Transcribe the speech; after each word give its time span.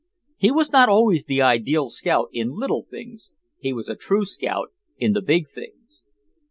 He 0.35 0.49
was 0.49 0.71
not 0.71 0.89
always 0.89 1.25
the 1.25 1.43
ideal 1.43 1.87
scout 1.89 2.29
in 2.33 2.55
little 2.57 2.87
things. 2.89 3.29
He 3.59 3.71
was 3.71 3.87
a 3.87 3.95
true 3.95 4.25
scout 4.25 4.71
in 4.97 5.13
the 5.13 5.21
big 5.21 5.47
things. 5.47 6.03